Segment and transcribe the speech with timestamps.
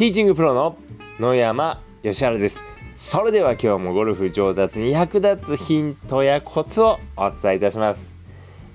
[0.00, 0.78] ティーチングプロの
[1.18, 2.62] 野山義晴です。
[2.94, 8.14] それでは今日もゴルフ上達に役立つヒントやコツをお伝えいたします。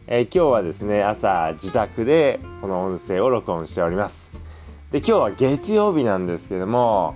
[0.05, 4.29] えー、今日はですね、朝自宅でこの音声を録音しております。
[4.91, 7.15] で、今日は月曜日なんですけども、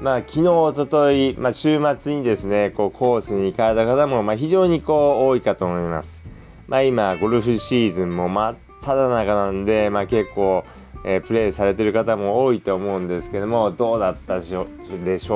[0.00, 6.24] まあ、昨日、おととい、まあ、週末にですね、こう、コースに行かれた方も、まあ、非常にこう、多いかと思います。
[6.66, 10.64] まあ、今、ゴルフシーズンも真っ只中なんで、まあ、結構、
[11.04, 14.66] え、プレイされてる方も多いと思うんですけども、どうだったでしょ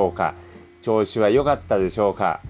[0.07, 0.33] うか？
[0.81, 2.41] 調子は良かったでしょうか？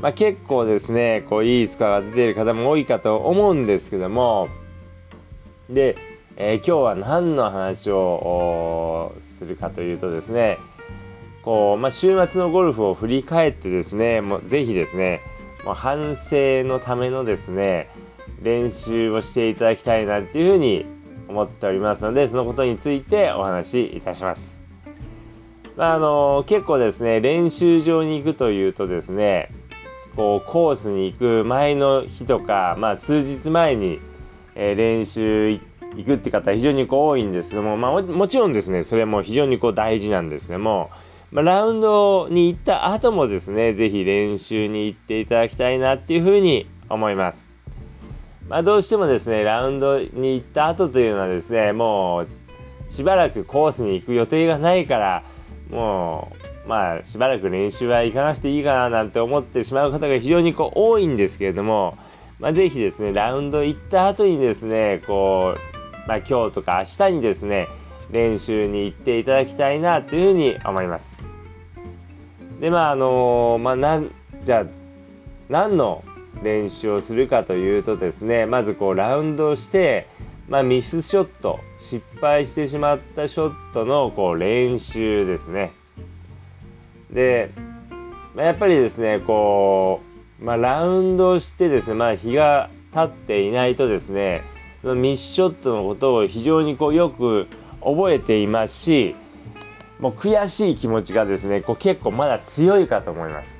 [0.00, 4.48] まあ、結構ですね、こう、いいスコアが出ている方も多いかと思うんですけども、
[5.68, 5.96] で、
[6.36, 10.58] えー、今日は何の話をするかというとですね、
[11.42, 15.20] こう、まあ、週末のゴルフを振り返ってですね、もうぜひですね、
[15.64, 17.90] もう反省のためのですね、
[18.40, 20.86] 練習をしていただきたいなっていうふうに
[21.28, 24.58] 思っておりますので、そのことについてお話しいたします。
[25.76, 29.50] まあ、あの結構ですね、練習場に行くというとですね、
[30.16, 34.00] こうコースに行く前の日とか、まあ、数日前に、
[34.56, 35.60] えー、練習行
[36.04, 40.90] くって方非常にこう多いんですけども、まあ、もちろんですね、それも非常にこう大事なんですけども、
[41.30, 47.47] まあ、ラウンドに行った後もですね、ぜひ練習に行っていただきたいなっていうふうに思います。
[48.48, 52.28] まあ、どうしてもですね、ラウンドに行った後というのはですね、もう
[52.90, 55.22] しばらくコースに行く予定がないから、
[55.70, 56.32] も
[56.64, 61.98] う、まあ、しばらく練習は行かなくていいかななんて思ってしまう方が非常にこう多いんですけれども、
[62.38, 67.68] まあ、ぜひですね、ラウンド行った後にですね、こう、まあ、今日とか明日にですね、
[68.10, 71.22] 練習に行っていただきたいなというふうに思います。
[72.60, 74.10] で、まあ、あのー、まあ、なん、
[74.42, 74.64] じゃあ、
[75.50, 76.02] 何の
[76.42, 80.06] 練習をするかというとですねまずこうラウンドをして、
[80.48, 85.72] まあ、ミスショット失敗してしまったショットのこう練習ですね。
[87.10, 87.50] で、
[88.34, 90.00] まあ、やっぱりですねこ
[90.40, 94.42] う、まあ、ラウンドをしてですね、まあ、日が経っていないとですね
[94.82, 97.48] そのミスショットのことを非常にこうよく
[97.80, 99.16] 覚えていますし
[99.98, 103.57] もう悔しい気持ちがですねこう結構まだ強いかと思います。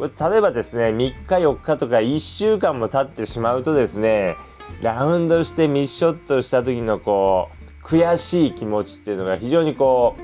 [0.00, 4.36] これ例えばですね、3日4日とか1週間も経ってしまうとですね、
[4.80, 7.50] ラウンドしてミスショットした時のこ
[7.82, 10.22] う、悔しい気持ちっていうのが非常にこう、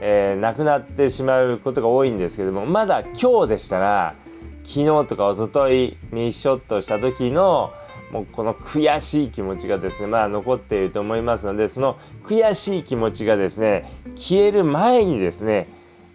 [0.00, 4.16] えー、なくなってしまうことが多いんですけども、まだ今日でしたら、
[4.64, 7.72] 昨日とか一昨日ミスショットした時の、
[8.10, 15.68] もうこの悔しい気持ちがですね、まあ残っていると思いますので、その悔しい気持ちがですね、消える前にですね、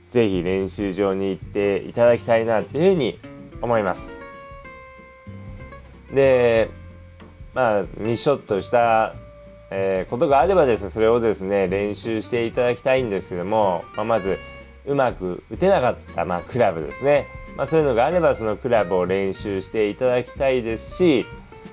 [0.09, 3.19] ぜひ練習場に行っていただきたいなっていうふうに
[3.61, 4.15] 思います。
[6.13, 6.69] で、
[7.53, 9.15] まあ、ミショットした、
[9.71, 14.37] えー、ことがあればですね、それをですね、練習していただきたいんですけども、まあ、まず、
[14.85, 17.27] うまく打てなかった、まあ、クラブですね。
[17.55, 21.25] まあ、そういうのがあれば、そのクラブを練習していただきたいですし、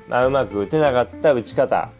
[0.08, 1.90] まあ、うまく打てなかった打ち方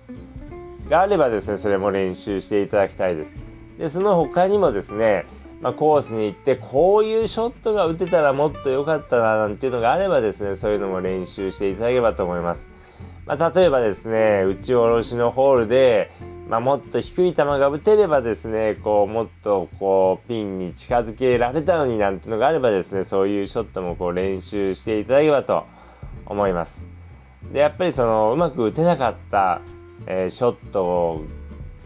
[0.91, 3.35] があればですね、それも練習していただきたいです。
[3.79, 5.25] で、その他にもですね、
[5.61, 12.69] まあ、コースに行ってこういうショットが打てたらもっと良かったななんていうのがあればですねそういうのも練習していただければと思います、
[13.25, 16.11] まあ、例えばですね打ち下ろしのホールで、
[16.49, 25.67] まあ、もっと低い球が打てればですねこうもっとこうピンに近づけられたのになんていうのがあればですねそういうショットもこう練習していただければと
[26.27, 26.85] 思います。
[27.53, 29.61] でやっぱりそのうまく打てなかった、
[30.07, 31.23] えー、ショット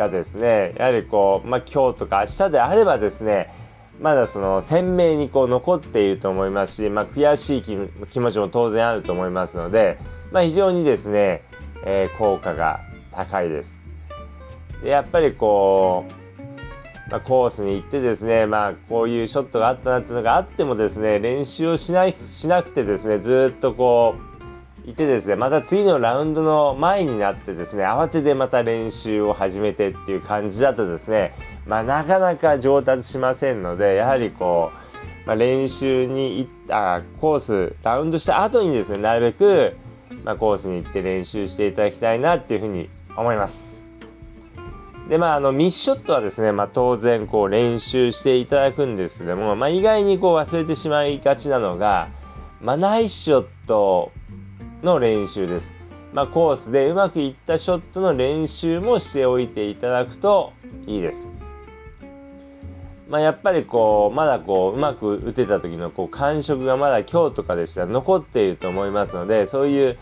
[0.00, 3.52] がですねやはりこう、まあ、今日とか明日であればですね
[4.00, 7.76] まだその鮮明にこう残っていると思いますし、まあ、悔しい気
[8.18, 9.98] 持ちも当然あると思いますので、
[10.32, 11.42] まあ、非常にですね、
[11.84, 12.80] えー、効果が
[13.12, 13.78] 高いです。
[14.82, 24.30] でやっぱりこう、まあ、コースに行ってですね、まあ、こういうショットがあったなっていうのがあってもですね練習をしないしなくてですねずっとこう
[24.86, 31.34] いてですねまた次のラウンドの前になってですね慌ててまた練習を始めてっていう感じだとですね、
[31.66, 34.72] まあ、なかなか上達しませんのでやはりこ
[35.24, 39.77] う、まあ、練習に行ったコースラウンドした後にですねなるべく、
[40.24, 43.80] まあ、コースに行って練習していただきたいなっていうふうに思います。
[45.09, 52.10] でまあ、あのミッショットはですね、まあ、当然こう練習していただくんですけども、まあ、意外にこう忘れてしまいがちなのが、
[52.60, 54.12] まあ、ナイスショット
[54.82, 55.72] の練習です。
[56.12, 60.53] まあ、コースでうまくいったショットの練習もしておいていただくと
[60.86, 61.27] いいです。
[63.09, 69.98] まあ、やっぱりこうまだこううまく打てた時のこう感触がまだ今日とかでしたら残っていると思いますのでそういう、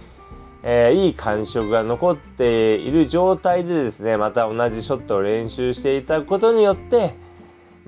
[0.62, 7.14] えー、いい感触が残っている状態でですねまた同じショットを練習していただくことによって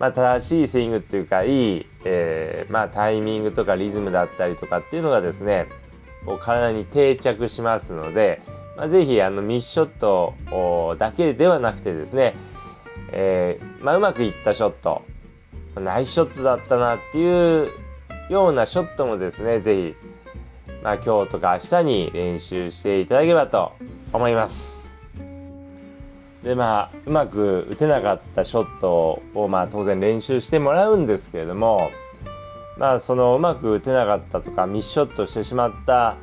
[0.00, 5.68] まあ、正しいスイングっていうかいい、えー、まあ、タイミングとかリズムだったりとかっていうのがですね
[6.24, 8.42] こう体に定着しますので、
[8.76, 12.34] まあ、ぜひあのミスショットだけではなくてですね、
[13.12, 15.02] えー、まあ、うまくいったショット
[15.76, 17.68] ナイスショットだったなっていう
[18.28, 19.94] ようなショットもですねぜ
[20.66, 23.72] ひ、まあ、今日とか明日に練習していただければと
[24.12, 24.90] 思います。
[26.42, 31.90] でまあうまく打てなかったショットをまあ当然練習してもらうんですけれども
[32.80, 36.16] まあそのうまく打てなかったとかミスショットしてしまった、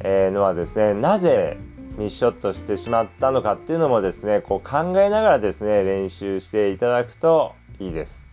[0.00, 1.58] えのはですねなぜ
[1.98, 8.24] ミスショットしてしまったのかっていうのもですねこう考えながらですね練習していただくといいです。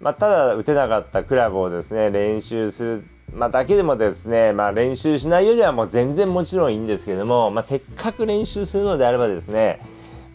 [0.00, 9.80] まあ、ただ打てなかったクラブをですね練習する、まあ、だけでもですね、まあ、練習しないよりはもう全然もちろんいいんですけども、ま、せっかく練習するのであればですね、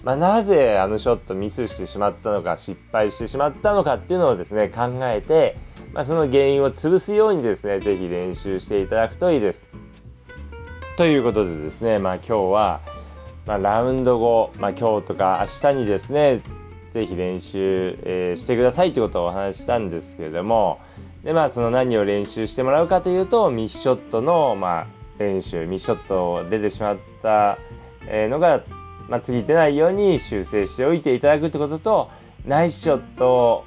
[0.06, 5.58] ま、なぜあのショットミスしてしまったのか失敗してしまったのかっていうのをですね考えて、
[5.94, 9.68] まあ、その原因を潰すようにですね是非練習していただくといいです。
[10.98, 12.82] ということでですね、まあ、今日は、
[13.46, 16.42] まあ、ラウンド後、まあ、今日とか明日にですね
[16.92, 20.80] ぜひ練習、えー、してくださいということをお話ししたんですけれども
[21.24, 24.88] で、まあ、その何を練習してもらうかというとミッショットの、まあ、
[25.20, 27.58] 練習ミッショット出てしまった
[28.06, 28.64] のが、
[29.08, 32.10] まあ、次出ないように修正しておいていただくってことと
[32.46, 33.66] ナイスショット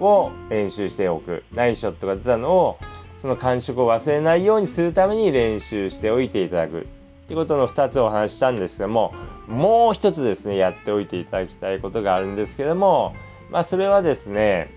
[0.00, 2.78] を練習しておくナイスショットが出たのを
[3.18, 6.86] その感触を忘れないようにするために練習しておいていただく
[7.26, 9.12] ということの2つをお話ししたんですけども
[9.46, 13.14] もう一つですねやっておいていただきたいことがあるんですけども
[13.50, 14.76] まあそれはですね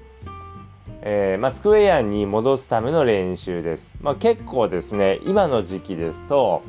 [1.03, 3.95] えー、まあ、スクエアに戻すための練習です。
[4.01, 6.61] まあ、結構ですね、今の時期ですと、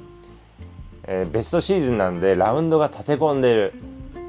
[1.04, 3.74] えー、ベストシーズンなんでラウンドが立て込んでる。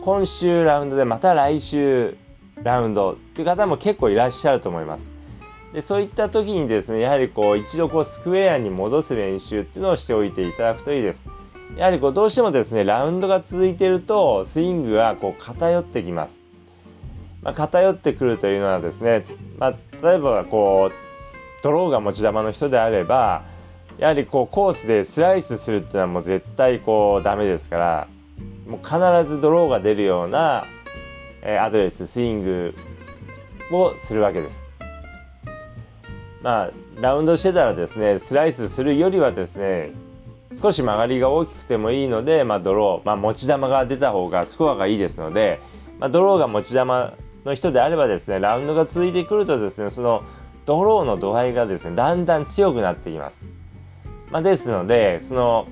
[0.04, 2.18] 今週ラウンドでまた来週
[2.64, 5.10] ラウンドっていう方も結構いらっしゃると思います。
[5.74, 11.24] でそういった時にですね、やはりこう一度こうスクエアに戻す練習っていうのをしておいていただくといいです。
[11.76, 16.38] やはりこうどうしてもですね、ラウンドが続いてると、スイングがこう偏ってきます。
[17.42, 19.26] まあ、偏ってくるというのはですね、
[19.58, 19.72] まあ、
[20.06, 23.44] 例えばこう、ドローが持ち球の人であれば、
[23.98, 28.08] やはりこうコースでスライスするっていうのはもう絶対こうダメですから、
[28.68, 30.66] もう必ずドローが出るような、
[31.44, 32.74] えアドレス、スイング
[33.72, 34.64] をするわけです。
[36.42, 39.92] まあ、ラウンドしてたらですね、スライスするよりはですね、
[40.62, 45.60] 少し曲がりが大きくてもいいので、まあ、ドロー、まあ、持ち球が出た方がスコアがいいですので、
[46.00, 46.86] まあ、ドローが持ち球
[47.46, 50.24] の人であればですねラウンドが続いてくるとですねその
[50.66, 53.44] ドローの度合いがですねだんだん強くなってきます、
[54.32, 55.68] まあ、ですのでその、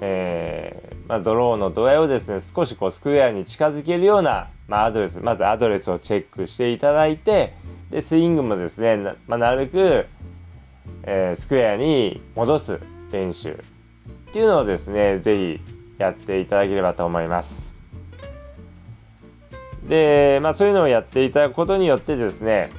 [0.00, 7.54] え、まあ、ドローの度合いをですね少しこうスクエアに近づけるような、まあ、アドレスまずアドレスをチェックしていただいて
[7.90, 10.06] でスイングもですねな,、まあ、なるべく、
[11.02, 12.80] えー、スクエアに戻す
[13.12, 13.62] 練習
[14.34, 15.60] っていうのをですね、ぜひ
[15.96, 17.72] やっていただければと思います。
[19.88, 22.72] で、まあそういうのをやっていただくことによってですね、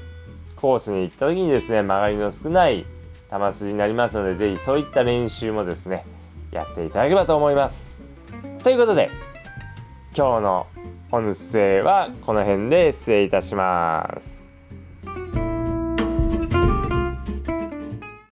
[0.57, 2.85] コースに行った時にですね、曲がりの少ない
[3.31, 6.05] 球筋になりますので、ぜひそういった練習もですね、
[6.51, 7.94] やっていただければと思います。
[8.65, 9.11] ということで、
[10.17, 10.67] 今日の
[11.11, 14.44] 音声はこの辺で失礼いたします。